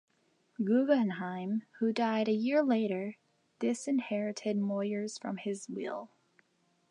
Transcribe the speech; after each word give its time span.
Guggenheim, 0.63 1.61
who 1.77 1.93
died 1.93 2.27
a 2.27 2.31
year 2.31 2.63
later, 2.63 3.17
disinherited 3.59 4.57
Moyers 4.57 5.21
from 5.21 5.37
his 5.37 5.69
will. 5.69 6.09